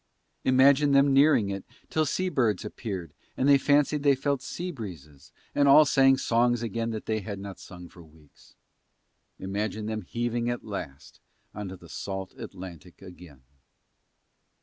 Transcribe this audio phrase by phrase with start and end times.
[0.43, 5.31] Imagine them nearing it till sea birds appeared and they fancied they felt sea breezes
[5.53, 8.55] and all sang songs again that they had not sung for weeks.
[9.37, 11.19] Imagine them heaving at last
[11.53, 13.43] on the salt Atlantic again.